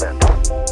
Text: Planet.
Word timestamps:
Planet. 0.00 0.69